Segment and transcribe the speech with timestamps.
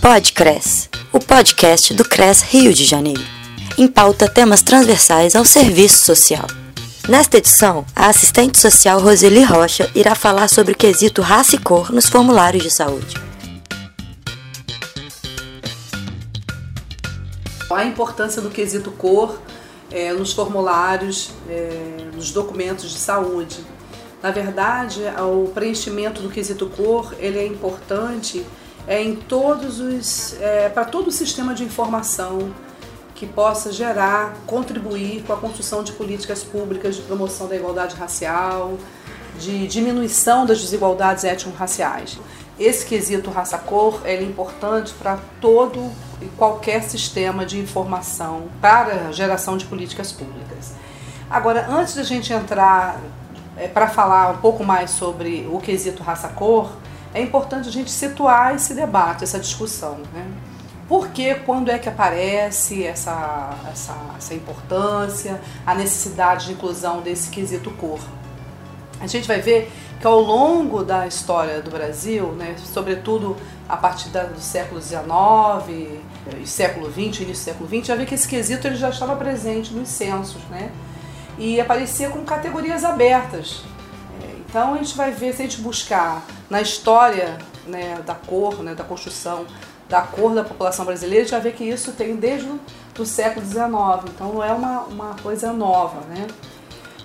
[0.00, 3.20] Podcres, o podcast do CRES Rio de Janeiro.
[3.76, 6.46] Em pauta temas transversais ao serviço social.
[7.06, 11.92] Nesta edição, a assistente social Roseli Rocha irá falar sobre o quesito raça e cor
[11.92, 13.14] nos formulários de saúde.
[17.70, 19.38] A importância do quesito cor
[19.90, 23.58] é, nos formulários, é, nos documentos de saúde.
[24.22, 28.46] Na verdade, o preenchimento do quesito cor ele é importante
[28.86, 32.52] é, em todos os é, para todo o sistema de informação
[33.14, 38.78] que possa gerar, contribuir com a construção de políticas públicas de promoção da igualdade racial,
[39.38, 42.18] de diminuição das desigualdades étnico-raciais.
[42.58, 49.64] Esse quesito raça-cor é importante para todo e qualquer sistema de informação para geração de
[49.64, 50.72] políticas públicas.
[51.30, 53.00] Agora, antes da gente entrar
[53.56, 56.70] é, para falar um pouco mais sobre o quesito raça-cor,
[57.12, 59.98] é importante a gente situar esse debate, essa discussão.
[60.12, 60.26] Né?
[60.88, 67.30] Por que, quando é que aparece essa, essa, essa importância, a necessidade de inclusão desse
[67.30, 68.00] quesito cor?
[69.00, 73.36] A gente vai ver que ao longo da história do Brasil, né, sobretudo
[73.68, 76.00] a partir do século XIX
[76.42, 79.14] e século XX, início do século XX, já vê que esse quesito ele já estava
[79.14, 80.70] presente nos censos, né?
[81.38, 83.62] E aparecia com categorias abertas.
[84.50, 88.74] Então a gente vai ver, se a gente buscar na história né, da cor, né,
[88.74, 89.46] da construção
[89.88, 92.48] da cor da população brasileira, a gente vai ver que isso tem desde
[92.98, 96.00] o século XIX, então não é uma, uma coisa nova.
[96.08, 96.26] Né?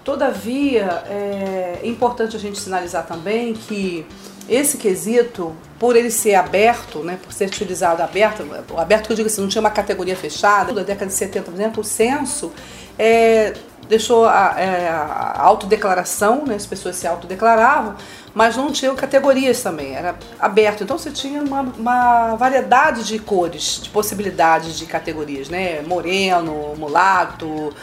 [0.03, 4.05] Todavia, é importante a gente sinalizar também que
[4.47, 8.43] esse quesito, por ele ser aberto, né, por ser utilizado aberto,
[8.77, 11.53] aberto que eu digo assim, não tinha uma categoria fechada, na década de 70, por
[11.55, 12.51] exemplo, o censo
[12.97, 13.53] é,
[13.87, 17.95] deixou a, é, a autodeclaração, né, as pessoas se autodeclaravam,
[18.33, 20.83] mas não tinham categorias também, era aberto.
[20.83, 25.81] Então você tinha uma, uma variedade de cores, de possibilidades de categorias, né?
[25.81, 27.73] Moreno, mulato,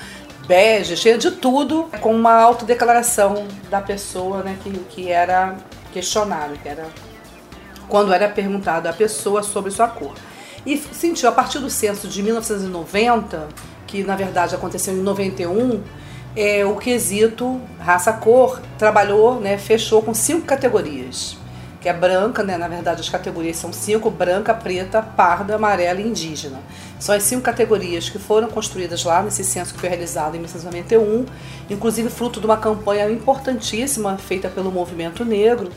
[0.46, 5.56] bege, cheio de tudo, com uma autodeclaração da pessoa né, que, que era
[5.92, 6.86] questionado, que era
[7.88, 10.14] quando era perguntado à pessoa sobre sua cor.
[10.64, 13.48] E sentiu, a partir do censo de 1990,
[13.92, 15.82] que na verdade aconteceu em 91,
[16.34, 21.36] é, o quesito raça-cor trabalhou, né, fechou com cinco categorias,
[21.78, 26.08] que é branca, né, na verdade as categorias são cinco, branca, preta, parda, amarela e
[26.08, 26.58] indígena.
[26.98, 31.26] São as cinco categorias que foram construídas lá nesse censo que foi realizado em 1991,
[31.68, 35.70] inclusive fruto de uma campanha importantíssima feita pelo movimento negro,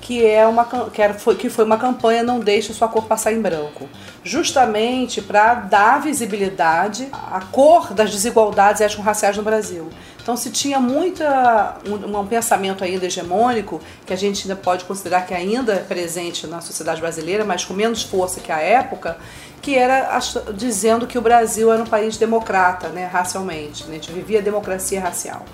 [0.00, 3.32] que é uma que, era, foi, que foi uma campanha Não Deixe Sua Cor Passar
[3.32, 3.88] em Branco,
[4.24, 9.88] justamente para dar visibilidade à cor das desigualdades étnico-raciais no Brasil.
[10.22, 15.26] Então se tinha muita um, um, pensamento ainda hegemônico que a gente ainda pode considerar
[15.26, 19.16] que ainda é presente na sociedade brasileira, mas com menos força que a época,
[19.62, 20.18] que era
[20.54, 24.42] dizendo que o Brasil era um país democrata, né, racialmente, né, a gente vivia a
[24.42, 25.44] democracia racial.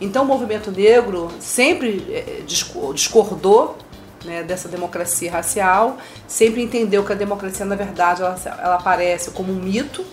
[0.00, 2.42] Então o movimento negro sempre eh,
[2.94, 3.76] discordou
[4.24, 9.52] né, dessa democracia racial, sempre entendeu que a democracia, na verdade, ela, ela aparece como
[9.52, 10.04] um mito,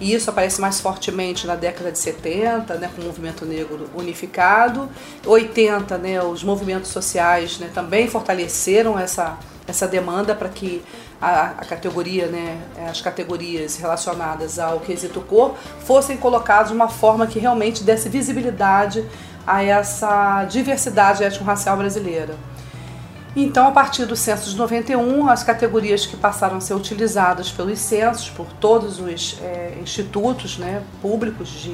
[0.00, 4.88] e isso aparece mais fortemente na década de 70, né, com o movimento negro unificado.
[5.26, 9.36] 80, né, os movimentos sociais né, também fortaleceram essa,
[9.66, 10.82] essa demanda para que
[11.20, 17.26] a, a, categoria, né, as categorias relacionadas ao quesito cor fossem colocadas de uma forma
[17.26, 19.04] que realmente desse visibilidade
[19.44, 22.36] a essa diversidade étnico-racial brasileira.
[23.40, 27.78] Então, a partir do censo de 91, as categorias que passaram a ser utilizadas pelos
[27.78, 31.72] censos, por todos os é, institutos né, públicos de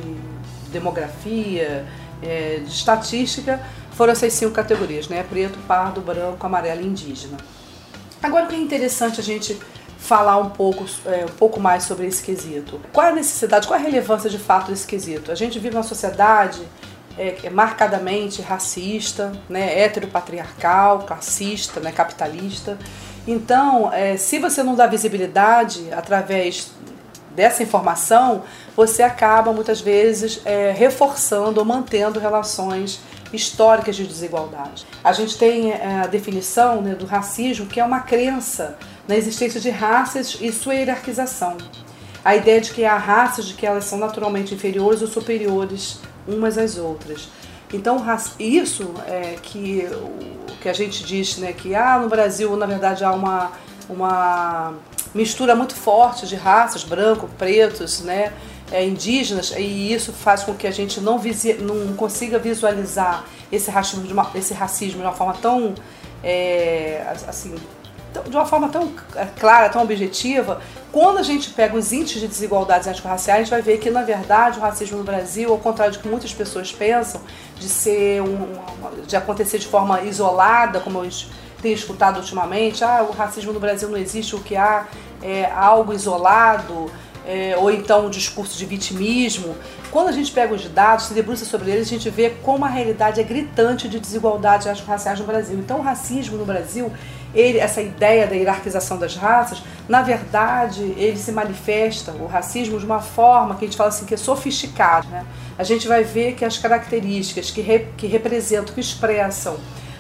[0.71, 1.87] demografia,
[2.23, 5.23] é, de estatística, foram essas cinco categorias, né?
[5.23, 7.39] Preto, pardo, branco, amarelo e indígena.
[8.23, 9.59] Agora, o que é interessante a gente
[9.97, 12.79] falar um pouco, é, um pouco mais sobre esse quesito.
[12.93, 15.33] Qual a necessidade, qual a relevância de fato desse quesito?
[15.33, 16.61] A gente vive uma sociedade
[17.19, 22.79] é, é marcadamente racista, né, heteropatriarcal, classista, né, capitalista.
[23.27, 26.71] Então, é, se você não dá visibilidade através
[27.35, 28.43] dessa informação,
[28.77, 33.01] você acaba muitas vezes é, reforçando ou mantendo relações
[33.33, 34.87] históricas de desigualdade.
[35.03, 38.79] A gente tem é, a definição né, do racismo, que é uma crença
[39.09, 41.57] na existência de raças e sua hierarquização.
[42.25, 46.59] A ideia de que há raças de que elas são naturalmente inferiores ou superiores umas
[46.59, 47.29] às outras.
[47.73, 48.05] Então,
[48.39, 49.89] isso é que
[50.65, 53.53] que a gente diz, né, que ah, no Brasil, na verdade, há uma,
[53.87, 54.73] uma
[55.15, 58.33] mistura muito forte de raças, brancos, pretos, né,
[58.73, 63.71] é, indígenas, e isso faz com que a gente não, visi, não consiga visualizar esse
[63.71, 65.75] racismo, de uma, esse racismo de uma forma tão
[66.23, 67.55] é, assim,
[68.23, 70.61] de uma forma tão é, clara, tão objetiva,
[70.93, 74.03] quando a gente pega os índices de desigualdades étnico-raciais, a gente vai ver que, na
[74.03, 77.21] verdade, o racismo no Brasil, ao contrário do que muitas pessoas pensam,
[77.59, 78.49] de ser um,
[79.07, 81.11] de acontecer de forma isolada, como eu
[81.61, 84.87] tenho escutado ultimamente, ah, o racismo no Brasil não existe, o que há
[85.23, 86.91] é algo isolado,
[87.27, 89.57] é, ou então um discurso de vitimismo.
[89.91, 92.69] Quando a gente pega os dados, se debruça sobre eles, a gente vê como a
[92.69, 95.59] realidade é gritante de desigualdade raciais no Brasil.
[95.59, 96.93] Então, o racismo no Brasil,
[97.35, 102.87] ele, essa ideia da hierarquização das raças, na verdade, ele se manifesta, o racismo, de
[102.87, 105.07] uma forma que a gente fala assim, que é sofisticada.
[105.09, 105.27] Né?
[105.59, 109.57] A gente vai ver que as características que, re, que representam, que expressam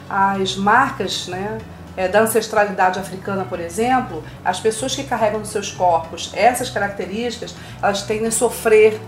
[0.08, 1.58] as marcas né,
[1.96, 7.54] é, da ancestralidade africana, por exemplo, as pessoas que carregam nos seus corpos essas características,
[7.82, 9.00] elas tendem a sofrer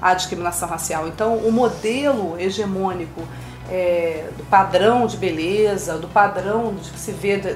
[0.00, 1.06] a discriminação racial.
[1.06, 3.22] Então, o modelo hegemônico
[3.70, 7.54] é, do padrão de beleza, do padrão de que se vê da,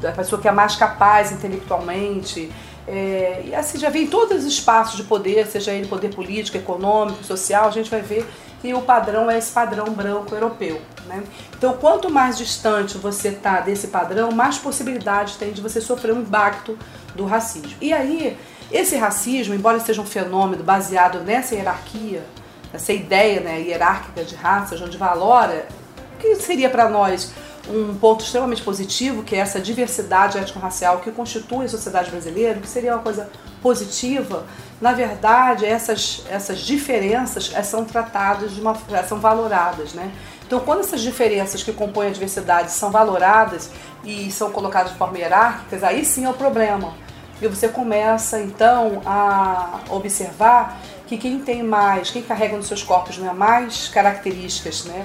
[0.00, 2.50] da pessoa que é mais capaz intelectualmente,
[2.86, 7.22] é, e assim já vem todos os espaços de poder, seja ele poder político, econômico,
[7.22, 8.26] social, a gente vai ver
[8.60, 10.80] que o padrão é esse padrão branco europeu.
[11.06, 11.22] Né?
[11.56, 16.20] Então, quanto mais distante você está desse padrão, mais possibilidade tem de você sofrer um
[16.20, 16.76] impacto
[17.14, 17.72] do racismo.
[17.80, 18.36] E aí,
[18.70, 22.22] esse racismo, embora seja um fenômeno baseado nessa hierarquia,
[22.72, 25.66] essa ideia né, hierárquica de raças, onde valora,
[26.14, 27.32] o que seria para nós
[27.68, 32.68] um ponto extremamente positivo, que é essa diversidade étnico-racial que constitui a sociedade brasileira, que
[32.68, 33.30] seria uma coisa
[33.62, 34.46] positiva,
[34.80, 40.10] na verdade, essas, essas diferenças eh, são tratadas de uma eh, são valoradas, né?
[40.46, 43.70] Então, quando essas diferenças que compõem a diversidade são valoradas
[44.02, 46.94] e são colocadas de forma hierárquica, aí sim é o problema.
[47.40, 53.18] E você começa então a observar que quem tem mais, quem carrega nos seus corpos
[53.18, 55.04] né, mais características né,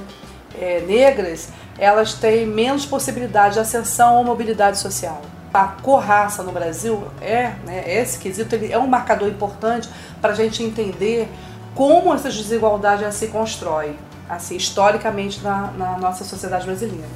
[0.55, 1.49] é, negras,
[1.79, 5.19] elas têm menos possibilidade de ascensão ou mobilidade social.
[5.51, 9.89] A cor-raça no Brasil é, né, esse quesito ele é um marcador importante
[10.21, 11.27] para a gente entender
[11.73, 13.95] como essa desigualdade se constrói,
[14.29, 17.07] assim, historicamente na, na, nossa sociedade brasileira.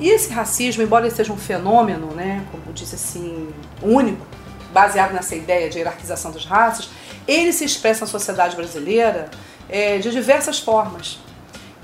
[0.00, 3.48] E esse racismo, embora ele seja um fenômeno, né, como disse assim,
[3.80, 4.26] único,
[4.72, 6.90] baseado nessa ideia de hierarquização das raças,
[7.26, 9.30] ele se expressa na sociedade brasileira
[9.68, 11.18] é, de diversas formas.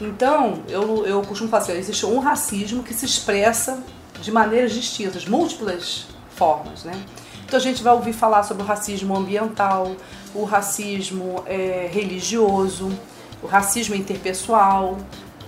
[0.00, 3.82] Então, eu, eu costumo falar assim, existe um racismo que se expressa
[4.20, 6.92] de maneiras distintas, múltiplas formas, né?
[7.44, 9.96] Então a gente vai ouvir falar sobre o racismo ambiental,
[10.34, 12.90] o racismo é, religioso,
[13.42, 14.96] o racismo interpessoal,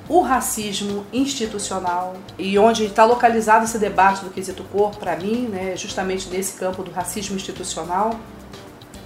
[0.09, 5.77] o racismo institucional e onde está localizado esse debate do quesito cor para mim, né,
[5.77, 8.19] justamente nesse campo do racismo institucional.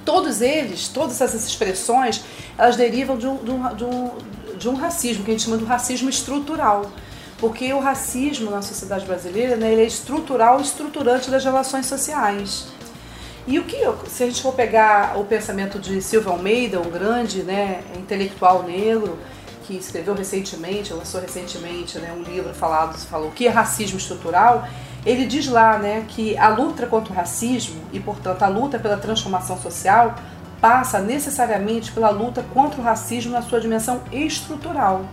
[0.07, 2.25] Todos eles, todas essas expressões,
[2.57, 4.11] elas derivam de um, de um, de um,
[4.57, 6.91] de um racismo que a gente chama de racismo estrutural.
[7.39, 12.69] Porque o racismo na sociedade brasileira né, ele é estrutural estruturante das relações sociais.
[13.47, 13.77] E o que,
[14.09, 19.19] se a gente for pegar o pensamento de Silvio Almeida, um grande né, intelectual negro,
[19.67, 24.67] que escreveu recentemente, lançou recentemente né, um livro falado, falou o que é racismo estrutural,
[25.07, 28.97] ele diz lá né, que a luta contra o racismo e, portanto, a luta pela
[28.97, 30.17] transformação social
[30.61, 35.05] passa necessariamente pela luta contra o racismo na sua dimensão estrutural.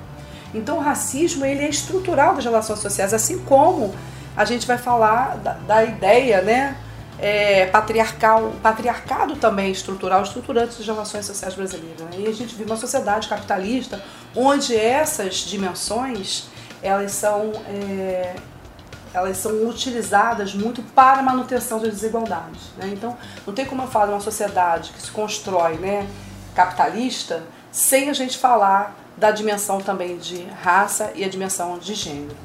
[0.53, 3.93] Então, o racismo ele é estrutural das relações sociais, assim como
[4.35, 6.75] a gente vai falar da, da ideia né,
[7.19, 12.01] é, patriarcal, patriarcado também estrutural, estruturante das relações sociais brasileiras.
[12.01, 12.09] Né?
[12.19, 14.03] E a gente vive uma sociedade capitalista
[14.35, 16.47] onde essas dimensões
[16.81, 18.35] elas são, é,
[19.13, 22.61] elas são utilizadas muito para a manutenção das desigualdades.
[22.77, 22.89] Né?
[22.93, 23.15] Então,
[23.45, 26.07] não tem como eu falar de uma sociedade que se constrói né,
[26.55, 32.35] capitalista sem a gente falar da dimensão também de raça e a dimensão de gênero.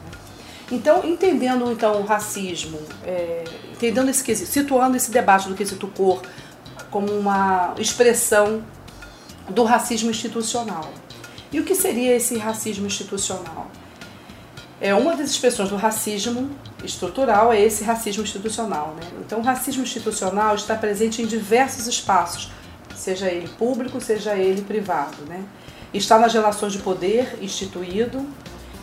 [0.70, 6.20] Então, entendendo então o racismo, é, entendendo esse quesito, situando esse debate do quesito cor
[6.90, 8.62] como uma expressão
[9.48, 10.90] do racismo institucional.
[11.50, 13.66] E o que seria esse racismo institucional?
[14.80, 16.50] É uma das expressões do racismo
[16.84, 18.94] estrutural é esse racismo institucional.
[18.94, 19.08] Né?
[19.20, 22.50] Então, o racismo institucional está presente em diversos espaços,
[22.94, 25.16] seja ele público, seja ele privado.
[25.26, 25.42] Né?
[25.92, 28.24] Está nas relações de poder instituído,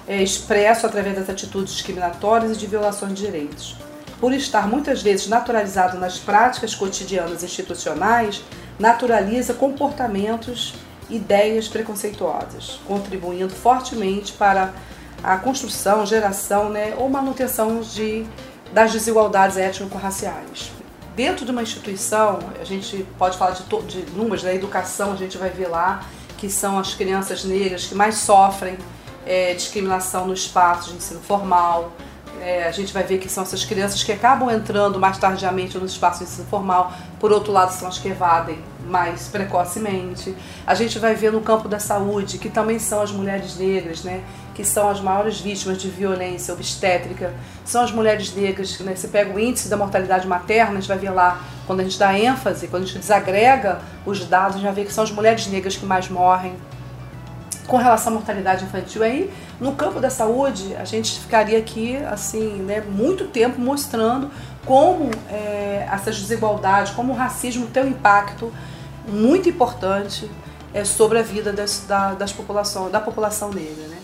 [0.06, 3.78] é expresso através das atitudes discriminatórias e de violações de direitos.
[4.20, 8.42] Por estar muitas vezes naturalizado nas práticas cotidianas institucionais,
[8.78, 10.74] naturaliza comportamentos,
[11.10, 14.74] ideias preconceituosas, contribuindo fortemente para
[15.24, 18.26] a construção, geração né, ou manutenção de,
[18.74, 20.72] das desigualdades étnico-raciais.
[21.16, 25.38] Dentro de uma instituição, a gente pode falar de, de números, da educação, a gente
[25.38, 26.04] vai ver lá
[26.38, 28.78] que são as crianças negras que mais sofrem
[29.26, 31.92] é, discriminação no espaço de ensino formal,
[32.42, 35.86] é, a gente vai ver que são essas crianças que acabam entrando mais tardiamente no
[35.86, 40.36] espaço de ensino formal, por outro lado, são as que evadem mais precocemente.
[40.68, 44.24] A gente vai ver no campo da saúde, que também são as mulheres negras, né?
[44.56, 47.34] Que são as maiores vítimas de violência obstétrica,
[47.66, 48.80] são as mulheres negras.
[48.80, 48.96] Né?
[48.96, 52.00] Você pega o índice da mortalidade materna, a gente vai ver lá, quando a gente
[52.00, 55.12] dá ênfase, quando a gente desagrega os dados, a gente vai ver que são as
[55.12, 56.56] mulheres negras que mais morrem
[57.68, 59.04] com relação à mortalidade infantil.
[59.04, 64.32] Aí, no campo da saúde, a gente ficaria aqui, assim, né, muito tempo mostrando
[64.66, 68.54] como é, essas desigualdades, como o racismo tem um impacto
[69.08, 70.30] muito importante
[70.74, 73.88] é, sobre a vida das, da, das população, da população negra.
[73.88, 73.98] Né?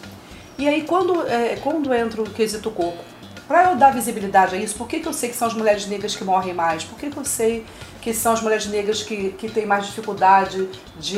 [0.62, 3.04] E aí, quando, é, quando entra o quesito coco,
[3.48, 5.88] para eu dar visibilidade a isso, por que, que eu sei que são as mulheres
[5.88, 6.84] negras que morrem mais?
[6.84, 7.66] Por que, que eu sei
[8.00, 11.16] que são as mulheres negras que, que têm mais dificuldade de,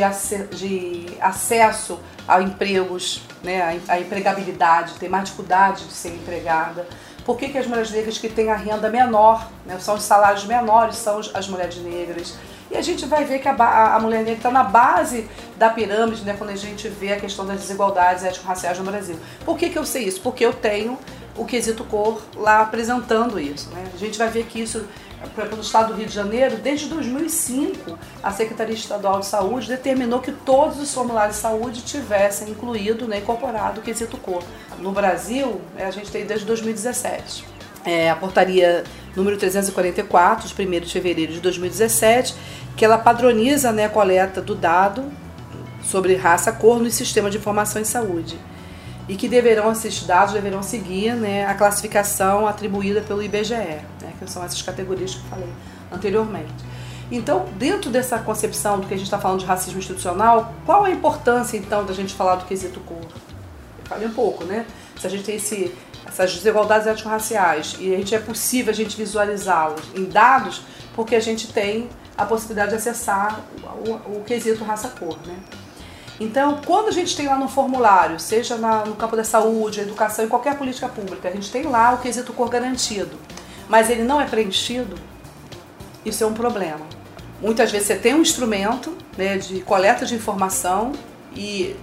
[0.55, 6.87] de acesso a empregos, né, a, a empregabilidade, têm mais dificuldade de ser empregada?
[7.25, 10.45] Por que, que as mulheres negras que têm a renda menor, né, são os salários
[10.45, 12.37] menores, são as mulheres negras?
[12.73, 16.23] E a gente vai ver que a, a mulher negra está na base da pirâmide,
[16.23, 19.15] né, quando a gente vê a questão das desigualdades étnico-raciais no Brasil.
[19.45, 20.19] Por que, que eu sei isso?
[20.21, 20.97] Porque eu tenho
[21.37, 23.69] o quesito cor lá apresentando isso.
[23.69, 23.85] Né?
[23.93, 24.87] A gente vai ver que isso,
[25.35, 30.31] pelo estado do Rio de Janeiro, desde 2005, a Secretaria Estadual de Saúde determinou que
[30.31, 34.43] todos os formulários de saúde tivessem incluído, né, incorporado o quesito cor.
[34.79, 37.52] No Brasil, a gente tem desde 2017.
[37.85, 38.83] É, a portaria
[39.15, 42.35] número 344, de 1 de fevereiro de 2017,
[42.75, 45.11] que ela padroniza né, a coleta do dado
[45.83, 48.39] sobre raça, cor no sistema de informação em saúde
[49.07, 54.31] e que deverão, esses dados deverão seguir né, a classificação atribuída pelo IBGE, né, que
[54.31, 55.49] são essas categorias que eu falei
[55.91, 56.53] anteriormente.
[57.11, 60.89] Então, dentro dessa concepção do que a gente está falando de racismo institucional, qual a
[60.89, 62.97] importância então da gente falar do quesito cor?
[62.97, 64.65] Eu falei um pouco, né?
[64.99, 65.75] Se a gente tem esse,
[66.13, 70.61] essas desigualdades étnico-raciais e a gente é possível a gente visualizá-las em dados,
[70.95, 73.41] porque a gente tem a possibilidade de acessar
[73.87, 75.35] o, o, quesito raça-cor, né?
[76.19, 80.23] Então, quando a gente tem lá no formulário, seja na, no campo da saúde, educação,
[80.23, 83.17] em qualquer política pública, a gente tem lá o quesito cor garantido,
[83.67, 84.95] mas ele não é preenchido,
[86.05, 86.85] isso é um problema.
[87.41, 90.91] Muitas vezes você tem um instrumento né, de coleta de informação
[91.35, 91.75] e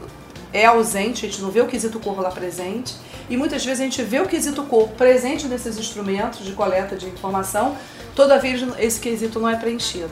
[0.53, 2.95] é ausente, a gente não vê o quesito cor lá presente,
[3.31, 7.07] e muitas vezes a gente vê o quesito cor presente nesses instrumentos de coleta de
[7.07, 7.77] informação,
[8.15, 10.11] toda vez esse quesito não é preenchido.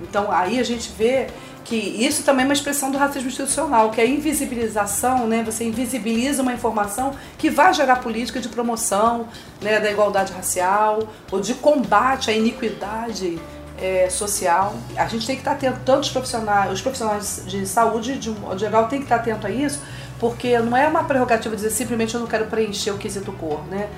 [0.00, 1.26] Então aí a gente vê
[1.64, 5.42] que isso também é uma expressão do racismo institucional, que é a invisibilização, né?
[5.44, 9.28] Você invisibiliza uma informação que vai gerar política de promoção
[9.60, 13.38] né, da igualdade racial ou de combate à iniquidade
[13.78, 14.74] é, social.
[14.96, 18.34] A gente tem que estar atento, tanto os profissionais, os profissionais de saúde, de um
[18.34, 19.80] modo geral, tem que estar atento a isso,
[20.18, 23.88] porque não é uma prerrogativa dizer simplesmente eu não quero preencher o quesito cor, né?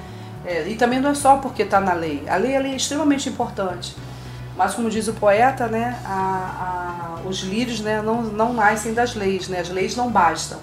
[0.45, 2.25] É, e também não é só porque está na lei.
[2.29, 3.95] A lei, a lei é extremamente importante.
[4.57, 9.15] Mas como diz o poeta, né, a, a, os lírios né, não, não nascem das
[9.15, 10.59] leis, né, as leis não bastam.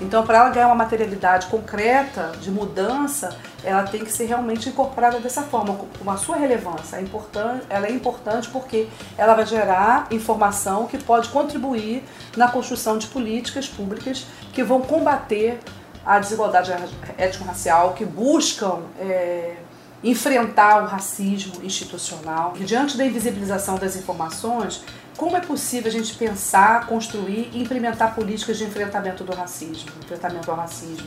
[0.00, 5.20] Então, para ela ganhar uma materialidade concreta de mudança, ela tem que ser realmente incorporada
[5.20, 6.96] dessa forma, com a sua relevância.
[6.96, 8.88] É importante, ela é importante porque
[9.18, 12.02] ela vai gerar informação que pode contribuir
[12.34, 15.58] na construção de políticas públicas que vão combater
[16.04, 16.72] a desigualdade
[17.18, 19.56] étnico-racial, que buscam é,
[20.02, 22.54] enfrentar o racismo institucional.
[22.58, 24.82] E diante da invisibilização das informações,
[25.16, 30.50] como é possível a gente pensar, construir e implementar políticas de enfrentamento do racismo, enfrentamento
[30.50, 31.06] ao racismo?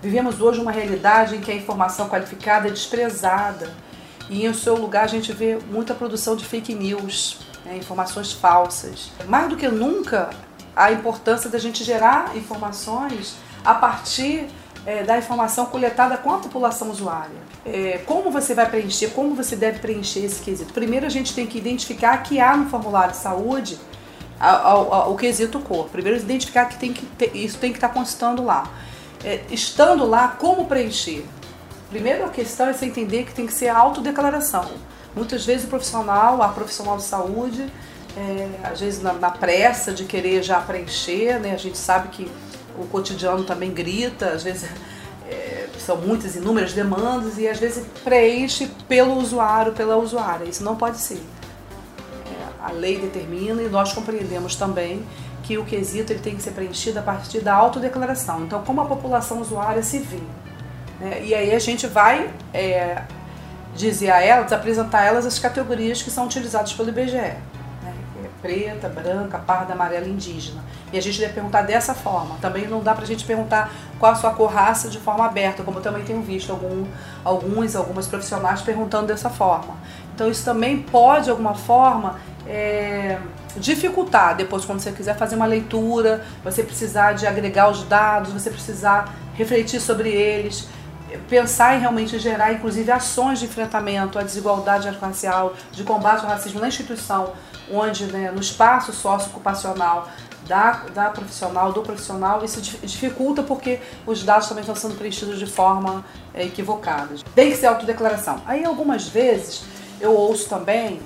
[0.00, 3.68] Vivemos hoje uma realidade em que a informação qualificada é desprezada
[4.30, 9.10] e em seu lugar a gente vê muita produção de fake news, né, informações falsas.
[9.28, 10.30] Mais do que nunca,
[10.74, 14.48] a importância da gente gerar informações a partir
[14.84, 17.42] é, da informação coletada com a população usuária.
[17.64, 20.72] É, como você vai preencher, como você deve preencher esse quesito?
[20.72, 23.78] Primeiro a gente tem que identificar que há no formulário de saúde
[24.40, 25.88] a, a, a, o quesito cor.
[25.88, 28.68] Primeiro identificar que, tem que ter, isso tem que estar constando lá.
[29.24, 31.24] É, estando lá, como preencher?
[31.90, 34.68] Primeiro a questão é você entender que tem que ser autodeclaração.
[35.14, 37.70] Muitas vezes o profissional, a profissional de saúde,
[38.16, 42.30] é, às vezes na, na, pressa de querer já preencher, né, a gente sabe que
[42.78, 44.68] o cotidiano também grita, às vezes
[45.28, 50.44] é, são muitas inúmeras demandas e às vezes preenche pelo usuário, pela usuária.
[50.44, 51.22] Isso não pode ser.
[52.26, 55.04] É, a lei determina e nós compreendemos também
[55.42, 58.44] que o quesito ele tem que ser preenchido a partir da autodeclaração.
[58.44, 60.20] Então, como a população usuária se vê.
[61.00, 61.24] Né?
[61.24, 63.02] E aí a gente vai é,
[63.74, 67.36] dizer a elas, apresentar a elas as categorias que são utilizadas pelo IBGE.
[68.42, 70.62] Preta, branca, parda, amarela, indígena.
[70.92, 72.36] E a gente deve perguntar dessa forma.
[72.40, 75.78] Também não dá pra gente perguntar qual a sua cor raça de forma aberta, como
[75.78, 76.84] eu também tenho visto algum,
[77.24, 79.76] alguns, algumas profissionais perguntando dessa forma.
[80.14, 83.18] Então isso também pode, de alguma forma, é,
[83.56, 88.50] dificultar depois quando você quiser fazer uma leitura, você precisar de agregar os dados, você
[88.50, 90.68] precisar refletir sobre eles,
[91.28, 96.60] pensar em realmente gerar inclusive ações de enfrentamento à desigualdade racial, de combate ao racismo
[96.60, 97.32] na instituição,
[97.70, 100.08] onde né, no espaço socioocupacional
[100.46, 105.46] da, da profissional, do profissional, isso dificulta porque os dados também estão sendo preenchidos de
[105.46, 106.04] forma
[106.34, 107.14] é, equivocada.
[107.34, 108.42] Tem que ser autodeclaração.
[108.46, 109.64] Aí algumas vezes
[110.00, 111.00] eu ouço também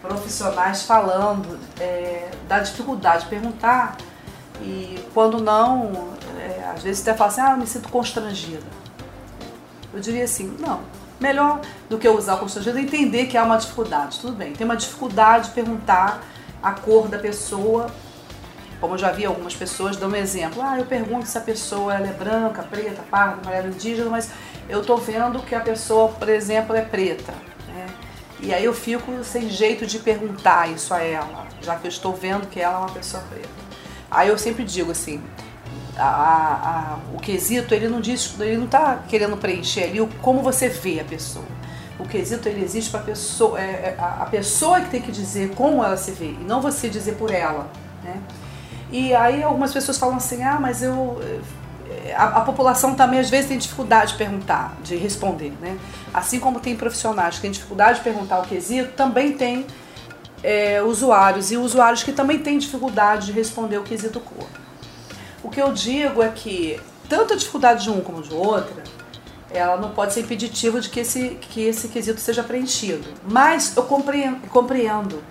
[0.00, 3.96] profissionais falando é, da dificuldade de perguntar
[4.60, 8.66] e quando não, é, às vezes até fala assim, ah, eu me sinto constrangida.
[9.92, 10.80] Eu diria assim, não,
[11.20, 14.20] melhor do que usar o constrangido entender que há uma dificuldade.
[14.20, 16.22] Tudo bem, tem uma dificuldade de perguntar
[16.62, 17.88] a cor da pessoa,
[18.80, 21.94] como eu já vi algumas pessoas dando um exemplo, ah, eu pergunto se a pessoa
[21.94, 24.30] é branca, preta, parda, amarela, indígena, mas
[24.68, 27.34] eu estou vendo que a pessoa, por exemplo, é preta.
[28.40, 32.12] E aí eu fico sem jeito de perguntar isso a ela, já que eu estou
[32.12, 33.48] vendo que ela é uma pessoa preta.
[34.10, 35.22] Aí eu sempre digo assim,
[35.96, 40.42] a, a, o quesito ele não diz, ele não está querendo preencher ali o como
[40.42, 41.44] você vê a pessoa.
[41.98, 45.54] O quesito ele existe para a pessoa, é, é, a pessoa que tem que dizer
[45.54, 47.68] como ela se vê e não você dizer por ela,
[48.02, 48.20] né?
[48.90, 51.20] E aí algumas pessoas falam assim, ah, mas eu
[52.16, 55.78] a, a, população também às vezes tem dificuldade de perguntar, de responder, né?
[56.12, 59.66] Assim como tem profissionais que têm dificuldade de perguntar o quesito, também tem
[60.42, 64.46] é, usuários e usuários que também têm dificuldade de responder o quesito cor.
[65.44, 68.82] O que eu digo é que tanto a dificuldade de um como de outra,
[69.50, 73.06] ela não pode ser impeditiva de que esse, que esse quesito seja preenchido.
[73.28, 75.22] Mas eu compreendo, compreendo,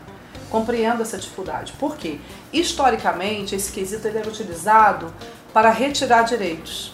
[0.51, 1.73] compreendo essa dificuldade.
[1.79, 2.19] Por quê?
[2.53, 5.11] Historicamente, esse quesito ele era utilizado
[5.51, 6.93] para retirar direitos.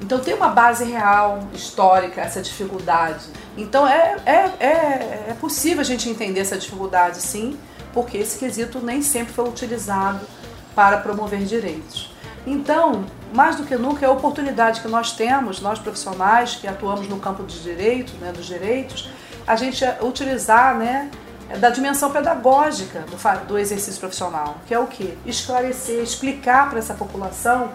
[0.00, 3.26] Então tem uma base real, histórica, essa dificuldade.
[3.56, 7.56] Então é, é, é, é possível a gente entender essa dificuldade, sim,
[7.92, 10.26] porque esse quesito nem sempre foi utilizado
[10.74, 12.12] para promover direitos.
[12.46, 17.08] Então, mais do que nunca, é a oportunidade que nós temos, nós profissionais que atuamos
[17.08, 19.10] no campo de direito, né, dos direitos,
[19.46, 21.10] a gente utilizar né,
[21.58, 25.16] da dimensão pedagógica do, do exercício profissional, que é o que?
[25.24, 27.70] Esclarecer, explicar para essa população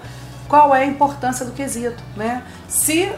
[0.47, 2.01] qual é a importância do quesito.
[2.15, 2.43] Né?
[2.67, 3.11] Se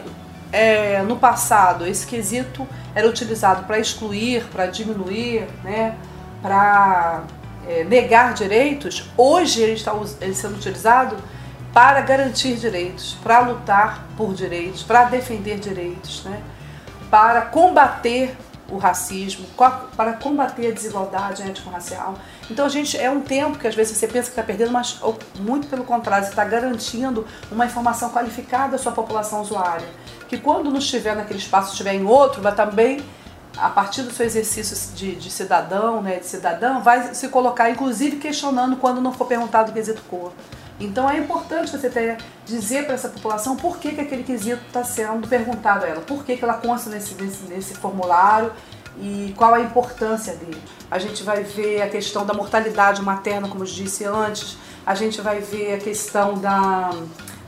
[0.52, 5.96] é, no passado esse quesito era utilizado para excluir, para diminuir, né,
[6.42, 7.22] para
[7.70, 11.16] é, negar direitos, hoje ele está ele sendo utilizado
[11.72, 16.42] para garantir direitos, para lutar por direitos, para defender direitos, né,
[17.08, 18.36] para combater
[18.68, 19.46] o racismo,
[19.96, 22.14] para combater a desigualdade étnico-racial.
[22.48, 25.00] Então, a gente é um tempo que às vezes você pensa que está perdendo, mas
[25.40, 29.88] muito pelo contrário, você está garantindo uma informação qualificada à sua população usuária.
[30.28, 33.00] Que quando não estiver naquele espaço, estiver em outro, vai também,
[33.56, 38.16] a partir do seu exercício de, de cidadão, né, de cidadã, vai se colocar, inclusive,
[38.16, 40.32] questionando quando não for perguntado o quesito cor.
[40.78, 44.82] Então é importante você ter, dizer para essa população por que, que aquele quesito está
[44.82, 48.50] sendo perguntado a ela, por que, que ela consta nesse, nesse, nesse formulário
[48.98, 50.60] e qual a importância dele.
[50.90, 55.20] A gente vai ver a questão da mortalidade materna, como eu disse antes, a gente
[55.20, 56.90] vai ver a questão da,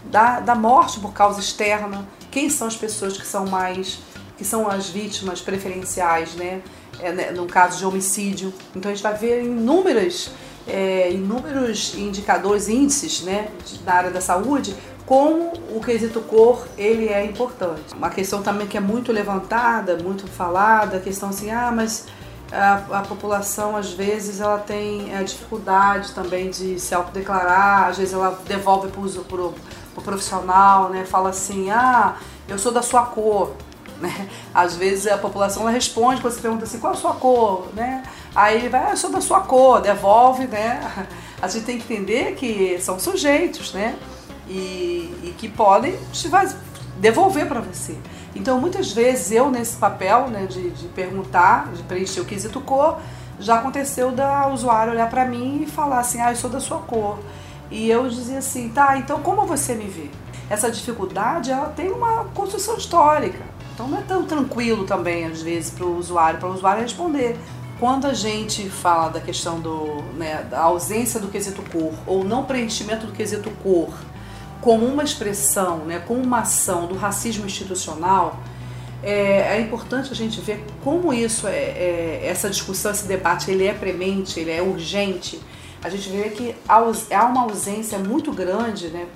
[0.04, 3.98] da, da morte por causa externa, quem são as pessoas que são mais,
[4.42, 6.60] que são as vítimas preferenciais, né?
[7.00, 8.52] É, né, no caso de homicídio.
[8.76, 10.30] Então a gente vai ver inúmeras
[10.66, 13.48] é, inúmeros indicadores, índices né,
[13.84, 14.76] da área da saúde,
[15.06, 17.94] como o quesito cor ele é importante.
[17.96, 22.06] Uma questão também que é muito levantada, muito falada, a questão assim, ah, mas
[22.52, 27.98] a, a população às vezes ela tem a é, dificuldade também de se autodeclarar, às
[27.98, 29.54] vezes ela devolve para o pro,
[29.94, 32.16] pro profissional, né, fala assim, ah,
[32.48, 33.52] eu sou da sua cor.
[34.02, 34.28] Né?
[34.52, 37.68] Às vezes a população ela responde quando você pergunta assim, qual é a sua cor?
[37.72, 38.02] Né?
[38.34, 41.06] Aí ele vai, ah, sou da sua cor, devolve, né?
[41.40, 43.96] A gente tem que entender que são sujeitos, né?
[44.48, 45.96] E, e que podem
[46.98, 47.96] devolver para você.
[48.34, 52.98] Então, muitas vezes eu, nesse papel né, de, de perguntar, de preencher o quesito cor,
[53.38, 56.78] já aconteceu da usuária olhar para mim e falar assim: ah, eu sou da sua
[56.78, 57.18] cor.
[57.70, 60.10] E eu dizia assim: tá, então como você me vê?
[60.48, 63.51] Essa dificuldade ela tem uma construção histórica.
[63.74, 67.38] Então não é tão tranquilo também, às vezes, para o usuário, para o usuário responder.
[67.80, 72.44] Quando a gente fala da questão do, né, da ausência do quesito cor ou não
[72.44, 73.92] preenchimento do quesito cor
[74.60, 78.38] como uma expressão, né, como uma ação do racismo institucional,
[79.02, 83.66] é, é, importante a gente ver como isso é, é, essa discussão, esse debate, ele
[83.66, 85.40] é premente, ele é urgente.
[85.82, 89.08] A gente vê que há uma ausência muito grande, né?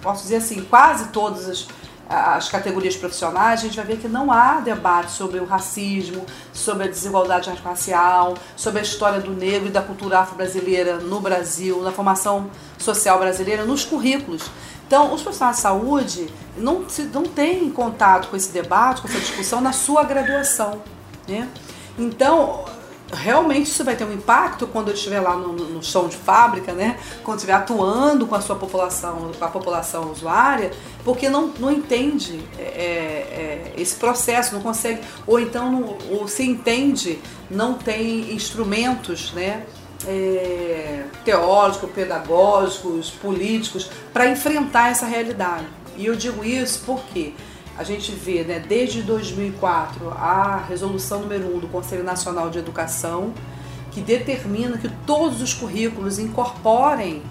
[0.00, 1.66] Posso dizer assim, quase todas as,
[2.08, 6.84] as categorias profissionais, a gente vai ver que não há debate sobre o racismo, sobre
[6.84, 11.92] a desigualdade racial, sobre a história do negro e da cultura afro-brasileira no Brasil, na
[11.92, 14.50] formação social brasileira, nos currículos.
[14.86, 19.20] Então, os profissionais de saúde não, se, não têm contato com esse debate, com essa
[19.20, 20.80] discussão na sua graduação.
[21.28, 21.46] Né?
[21.98, 22.64] Então,
[23.12, 26.72] realmente isso vai ter um impacto quando ele estiver lá no, no chão de fábrica,
[26.72, 26.98] né?
[27.24, 30.72] quando estiver atuando com a sua população, com a população usuária,
[31.04, 36.42] porque não, não entende é, é, esse processo, não consegue, ou então, não, ou se
[36.42, 37.18] entende,
[37.50, 39.64] não tem instrumentos, né?
[40.06, 45.66] é, teóricos, pedagógicos, políticos para enfrentar essa realidade.
[45.96, 47.34] E eu digo isso porque
[47.78, 53.32] a gente vê, né, desde 2004, a resolução número 1 do Conselho Nacional de Educação,
[53.92, 57.22] que determina que todos os currículos incorporem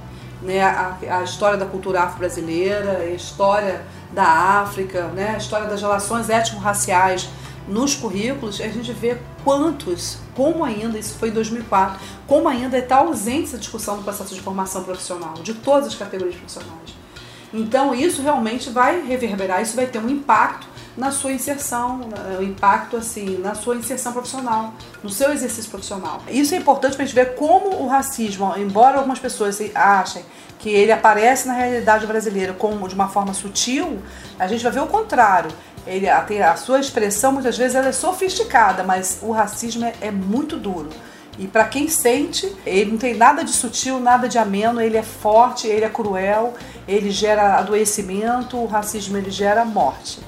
[0.41, 3.83] né, a, a história da cultura afro-brasileira, a história
[4.13, 7.27] da África, né, a história das relações étnico-raciais
[7.67, 12.99] nos currículos, a gente vê quantos, como ainda, isso foi em 2004, como ainda está
[12.99, 17.06] ausente essa discussão do processo de formação profissional, de todas as categorias profissionais.
[17.53, 22.01] Então, isso realmente vai reverberar, isso vai ter um impacto na sua inserção,
[22.39, 26.23] um impacto assim, na sua inserção profissional, no seu exercício profissional.
[26.27, 30.23] Isso é importante para a gente ver como o racismo, embora algumas pessoas achem
[30.57, 33.99] que ele aparece na realidade brasileira como de uma forma sutil,
[34.39, 35.51] a gente vai ver o contrário
[35.87, 40.11] ele a, a sua expressão muitas vezes ela é sofisticada, mas o racismo é, é
[40.11, 40.89] muito duro.
[41.37, 45.03] E para quem sente, ele não tem nada de sutil, nada de ameno, ele é
[45.03, 46.55] forte, ele é cruel,
[46.87, 50.19] ele gera adoecimento, o racismo ele gera morte.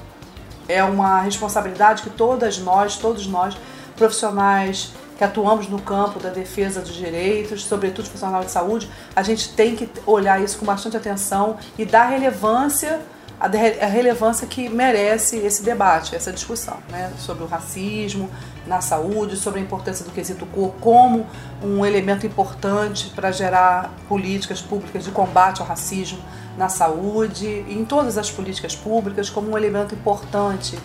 [0.68, 3.56] É uma responsabilidade que todas nós, todos nós,
[3.96, 9.50] profissionais que atuamos no campo da defesa dos direitos, sobretudo profissional de saúde, a gente
[9.50, 13.02] tem que olhar isso com bastante atenção e dar relevância
[13.40, 18.28] a, a relevância que merece esse debate, essa discussão, né, sobre o racismo
[18.66, 21.26] na saúde, sobre a importância do quesito cor como
[21.62, 26.18] um elemento importante para gerar políticas públicas de combate ao racismo
[26.58, 30.78] na saúde, em todas as políticas públicas, como um elemento importante,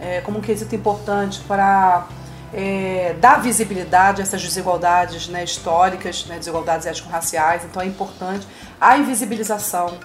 [0.00, 2.08] é, como um quesito importante para
[2.54, 7.64] é, dar visibilidade a essas desigualdades né, históricas, né, desigualdades étnico-raciais.
[7.64, 8.46] Então é importante
[8.80, 9.98] a invisibilização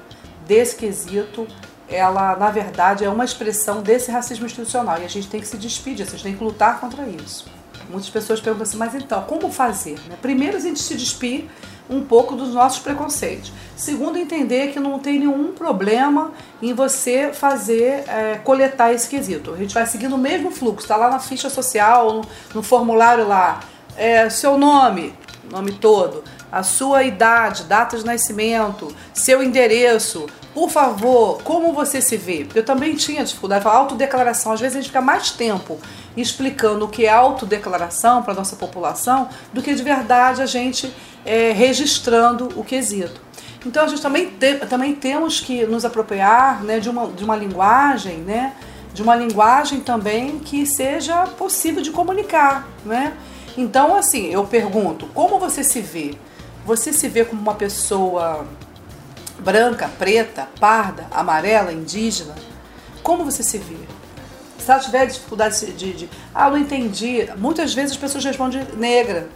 [0.46, 1.48] desse quesito
[1.88, 5.58] ela, na verdade, é uma expressão desse racismo institucional e a gente tem que se
[5.58, 7.46] despedir, a gente tem que lutar contra isso.
[7.90, 10.00] Muitas pessoas perguntam assim, mas então, como fazer?
[10.08, 10.18] Né?
[10.22, 11.46] Primeiro, a gente se despir
[11.90, 13.52] um pouco dos nossos preconceitos.
[13.76, 19.54] Segundo, entender que não tem nenhum problema em você fazer, é, coletar esse quesito.
[19.54, 22.22] A gente vai seguindo o mesmo fluxo, está lá na ficha social, no,
[22.56, 23.60] no formulário lá.
[23.98, 25.14] É, seu nome,
[25.52, 32.16] nome todo, a sua idade, data de nascimento, seu endereço, por favor, como você se
[32.16, 32.44] vê?
[32.46, 34.52] Porque eu também tinha dificuldade a autodeclaração.
[34.52, 35.80] Às vezes a gente fica mais tempo
[36.16, 40.94] explicando o que é autodeclaração para a nossa população do que de verdade a gente
[41.26, 43.20] é, registrando o quesito.
[43.66, 47.36] Então a gente também, te, também temos que nos apropriar né, de, uma, de uma
[47.36, 48.54] linguagem, né,
[48.94, 52.68] de uma linguagem também que seja possível de comunicar.
[52.86, 53.14] Né?
[53.58, 56.16] Então, assim, eu pergunto, como você se vê?
[56.66, 58.46] Você se vê como uma pessoa
[59.40, 62.34] branca, preta, parda, amarela, indígena?
[63.02, 63.76] Como você se vê?
[64.58, 69.28] Se ela tiver dificuldade de, de, ah, não entendi, muitas vezes as pessoas respondem negra.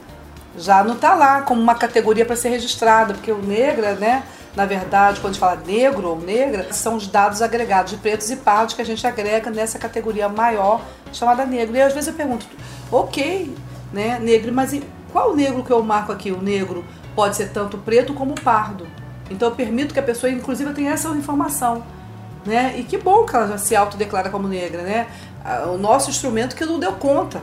[0.58, 4.24] Já não está lá como uma categoria para ser registrada, porque o negra, né,
[4.56, 8.32] na verdade, quando a gente fala negro ou negra, são os dados agregados de pretos
[8.32, 11.76] e pardos que a gente agrega nessa categoria maior chamada negro.
[11.76, 12.48] E às vezes eu pergunto,
[12.90, 13.54] ok,
[13.92, 14.80] né, negro, mas
[15.12, 16.32] qual negro que eu marco aqui?
[16.32, 16.86] O negro
[17.18, 18.86] pode ser tanto preto como pardo.
[19.28, 21.84] Então eu permito que a pessoa, inclusive, tenha essa informação.
[22.46, 22.76] Né?
[22.78, 25.08] E que bom que ela já se autodeclara como negra, né?
[25.74, 27.42] O nosso instrumento que não deu conta.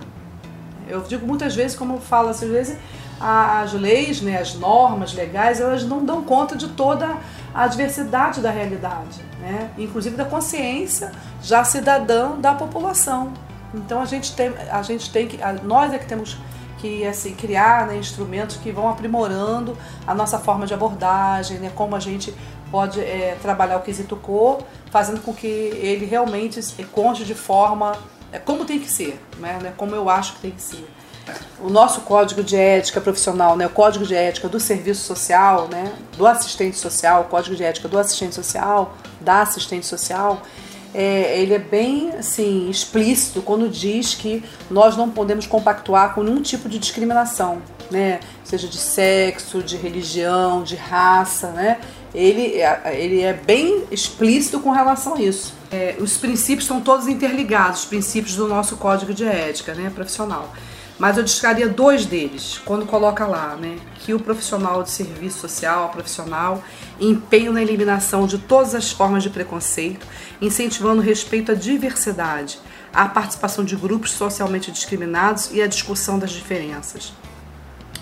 [0.87, 2.79] Eu digo muitas vezes, como eu falo às vezes,
[3.21, 7.17] as leis, né, as normas legais, elas não dão conta de toda
[7.53, 9.71] a diversidade da realidade, né?
[9.79, 11.11] inclusive da consciência
[11.43, 13.33] já cidadã da população.
[13.75, 16.37] Então a gente tem, a gente tem que, nós é que temos
[16.85, 19.75] que assim criar né, instrumentos que vão aprimorando
[20.07, 22.35] a nossa forma de abordagem, né, como a gente
[22.70, 24.59] pode é, trabalhar o quesito cor,
[24.90, 26.61] fazendo com que ele realmente
[26.92, 27.97] conte de forma
[28.31, 30.87] é, como tem que ser, né, né, como eu acho que tem que ser.
[31.59, 35.90] O nosso código de ética profissional, né, o código de ética do serviço social, né,
[36.18, 40.42] do assistente social, o código de ética do assistente social, da assistente social,
[40.94, 46.40] é, ele é bem assim, explícito quando diz que nós não podemos compactuar com nenhum
[46.40, 48.20] tipo de discriminação, né?
[48.44, 51.48] seja de sexo, de religião, de raça.
[51.50, 51.80] Né?
[52.14, 55.52] Ele, é, ele é bem explícito com relação a isso.
[55.72, 60.52] É, os princípios estão todos interligados, os princípios do nosso código de ética né, profissional.
[60.98, 63.78] Mas eu destacaria dois deles, quando coloca lá, né?
[64.00, 66.62] Que o profissional de serviço social, profissional,
[67.00, 70.07] empenho na eliminação de todas as formas de preconceito,
[70.40, 72.61] incentivando o respeito à diversidade,
[72.92, 77.12] a participação de grupos socialmente discriminados e a discussão das diferenças.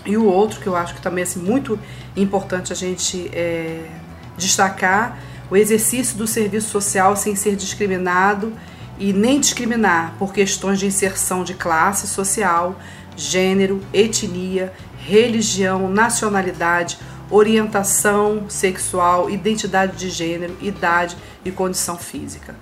[0.05, 1.79] E o outro, que eu acho que também é assim, muito
[2.15, 3.89] importante a gente é,
[4.37, 5.17] destacar,
[5.49, 8.53] o exercício do serviço social sem ser discriminado
[8.97, 12.75] e nem discriminar por questões de inserção de classe social,
[13.15, 16.97] gênero, etnia, religião, nacionalidade,
[17.29, 22.55] orientação sexual, identidade de gênero, idade e condição física.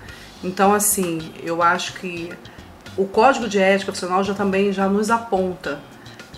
[0.43, 2.31] Então, assim, eu acho que
[2.97, 5.79] o Código de Ética Profissional já também já nos aponta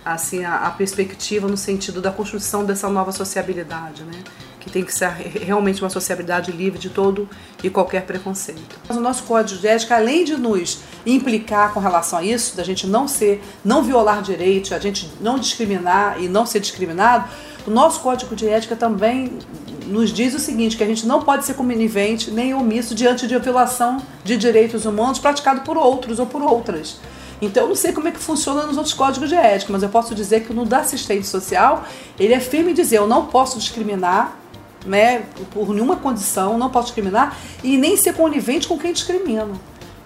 [0.04, 4.22] assim a, a perspectiva no sentido da construção dessa nova sociabilidade, né?
[4.64, 7.28] Que tem que ser realmente uma sociabilidade livre de todo
[7.62, 8.80] e qualquer preconceito.
[8.90, 12.88] O nosso código de ética, além de nos implicar com relação a isso, da gente
[12.88, 17.28] não ser, não violar direitos, a gente não discriminar e não ser discriminado,
[17.68, 19.38] o nosso código de ética também
[19.86, 23.38] nos diz o seguinte, que a gente não pode ser conivente nem omisso diante de
[23.38, 27.00] violação de direitos humanos praticado por outros ou por outras.
[27.42, 29.90] Então eu não sei como é que funciona nos outros códigos de ética, mas eu
[29.90, 31.86] posso dizer que no da assistente social,
[32.18, 34.40] ele é firme em dizer, eu não posso discriminar
[34.86, 39.48] né, por nenhuma condição, não posso discriminar e nem ser conivente com quem discrimina.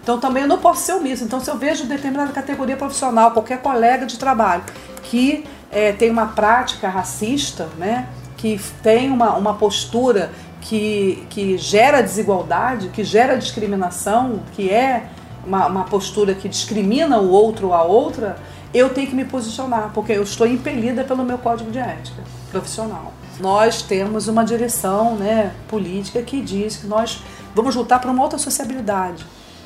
[0.01, 1.23] Então também eu não posso ser omisso.
[1.23, 4.63] Então se eu vejo determinada categoria profissional, qualquer colega de trabalho
[5.03, 12.01] que é, tem uma prática racista, né, que tem uma, uma postura que, que gera
[12.01, 15.07] desigualdade, que gera discriminação, que é
[15.45, 18.37] uma, uma postura que discrimina o outro ou a outra,
[18.73, 23.13] eu tenho que me posicionar, porque eu estou impelida pelo meu código de ética profissional
[23.39, 27.21] nós temos uma direção né, política que diz que nós
[27.53, 29.25] vamos lutar para uma outra sociabilidade.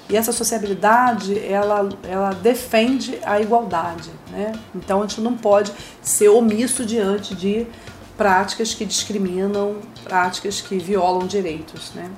[0.09, 4.09] E essa sociabilidade, ela, ela defende a igualdade.
[4.29, 4.51] Né?
[4.75, 7.65] Então a gente não pode ser omisso diante de
[8.17, 11.93] práticas que discriminam, práticas que violam direitos.
[11.95, 12.11] Né?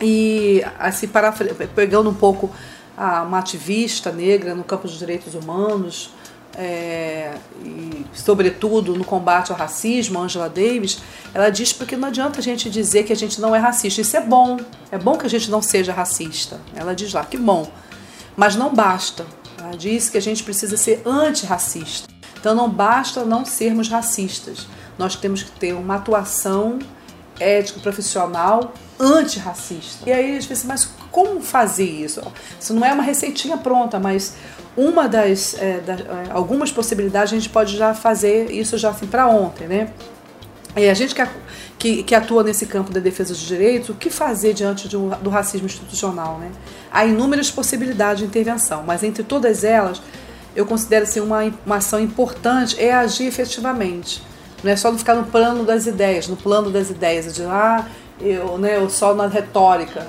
[0.00, 1.32] E assim, para,
[1.74, 2.50] pegando um pouco
[2.96, 6.10] a, uma ativista negra no campo dos direitos humanos,
[6.56, 10.98] é, e sobretudo no combate ao racismo, Angela Davis,
[11.34, 14.00] ela diz porque não adianta a gente dizer que a gente não é racista.
[14.00, 14.56] Isso é bom,
[14.90, 16.58] é bom que a gente não seja racista.
[16.74, 17.70] Ela diz lá que bom,
[18.34, 19.26] mas não basta.
[19.58, 22.08] Ela diz que a gente precisa ser antirracista.
[22.40, 24.66] Então não basta não sermos racistas.
[24.98, 26.78] Nós temos que ter uma atuação
[27.38, 30.08] ético profissional antirracista.
[30.08, 32.20] E aí a gente pensa, mas como fazer isso?
[32.58, 34.34] Isso não é uma receitinha pronta, mas
[34.76, 39.06] uma das, é, das é, algumas possibilidades a gente pode já fazer isso já assim
[39.06, 39.90] para ontem, né?
[40.76, 41.26] E a gente que,
[41.78, 45.30] que, que, atua nesse campo da defesa dos direitos, o que fazer diante um, do
[45.30, 46.50] racismo institucional, né?
[46.92, 50.02] Há inúmeras possibilidades de intervenção, mas entre todas elas,
[50.54, 54.22] eu considero assim, uma, uma ação importante é agir efetivamente.
[54.62, 57.86] Não é só não ficar no plano das ideias, no plano das ideias, de ah,
[58.20, 60.06] eu, né, eu só na retórica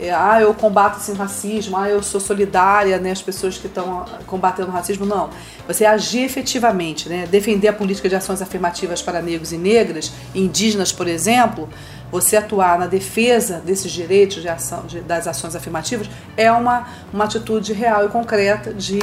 [0.00, 4.06] é, ah, eu combato assim, racismo, ah, eu sou solidária, né, as pessoas que estão
[4.26, 5.28] combatendo o racismo, não.
[5.66, 10.90] Você agir efetivamente, né, defender a política de ações afirmativas para negros e negras, indígenas,
[10.90, 11.68] por exemplo,
[12.10, 17.24] você atuar na defesa desses direitos de ação, de, das ações afirmativas, é uma, uma
[17.24, 18.98] atitude real e concreta de,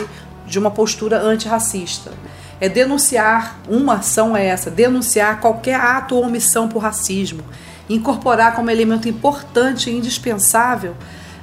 [0.47, 2.12] de uma postura antirracista.
[2.60, 7.43] É denunciar, uma ação é essa, denunciar qualquer ato ou omissão por racismo
[7.89, 10.95] incorporar como elemento importante e indispensável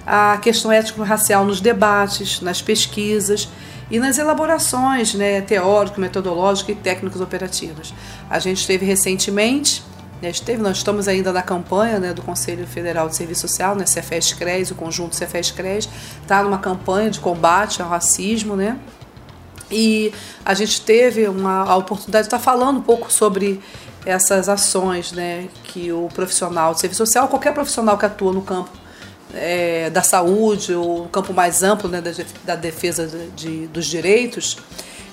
[0.06, 3.48] a questão ético-racial nos debates, nas pesquisas
[3.90, 7.94] e nas elaborações né, teórico, metodológicas e técnicas operativas.
[8.28, 9.82] A gente esteve recentemente,
[10.20, 13.86] né, esteve, nós estamos ainda na campanha né, do Conselho Federal de Serviço Social, né,
[13.86, 15.88] Cefes-CRES, o conjunto Cefes-CRES,
[16.20, 18.78] está numa campanha de combate ao racismo, né?
[19.70, 20.12] E
[20.44, 23.60] a gente teve uma, a oportunidade de estar falando um pouco sobre
[24.04, 28.70] essas ações né, que o profissional de serviço social, qualquer profissional que atua no campo
[29.34, 32.10] é, da saúde ou no campo mais amplo né, da,
[32.44, 34.58] da defesa de, de, dos direitos,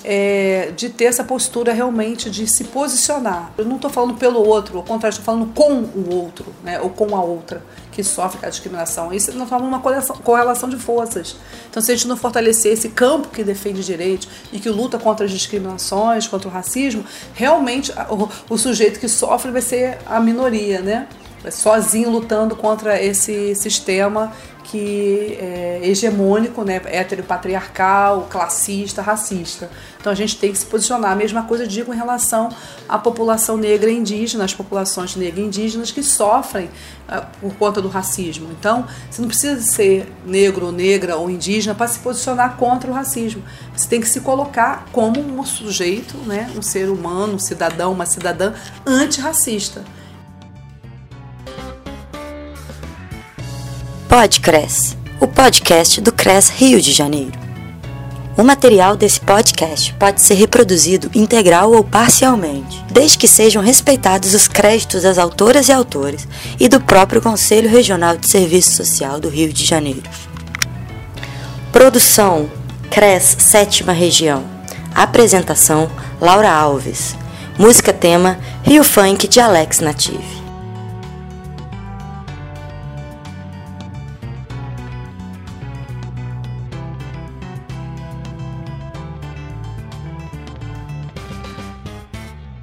[0.03, 3.51] é, de ter essa postura realmente de se posicionar.
[3.57, 6.89] Eu não estou falando pelo outro, ao contrário, estou falando com o outro, né, ou
[6.89, 9.13] com a outra que sofre a discriminação.
[9.13, 9.81] Isso nós falamos uma
[10.23, 11.35] correlação, de forças.
[11.69, 15.25] Então, se a gente não fortalecer esse campo que defende direitos e que luta contra
[15.25, 20.81] as discriminações, contra o racismo, realmente o, o sujeito que sofre vai ser a minoria,
[20.81, 21.07] né?
[21.49, 24.31] Sozinho lutando contra esse sistema
[24.71, 29.69] que é hegemônico, né, heteropatriarcal, classista, racista.
[29.99, 31.11] Então a gente tem que se posicionar.
[31.11, 32.47] A mesma coisa digo em relação
[32.87, 36.67] à população negra e indígena, as populações negras e indígenas que sofrem
[37.09, 38.49] uh, por conta do racismo.
[38.57, 42.93] Então você não precisa ser negro ou negra ou indígena para se posicionar contra o
[42.93, 43.43] racismo.
[43.75, 48.05] Você tem que se colocar como um sujeito, né, um ser humano, um cidadão, uma
[48.05, 48.53] cidadã
[48.85, 49.83] antirracista.
[54.11, 57.31] Podcres, o podcast do CRES Rio de Janeiro.
[58.35, 64.49] O material desse podcast pode ser reproduzido integral ou parcialmente, desde que sejam respeitados os
[64.49, 66.27] créditos das autoras e autores
[66.59, 70.03] e do próprio Conselho Regional de Serviço Social do Rio de Janeiro.
[71.71, 72.51] Produção
[72.89, 74.43] CRES Sétima Região.
[74.93, 77.15] Apresentação Laura Alves.
[77.57, 80.40] Música tema Rio Funk de Alex Native.